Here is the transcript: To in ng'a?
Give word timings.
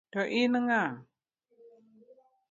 To 0.13 0.19
in 0.41 0.53
ng'a? 0.63 0.83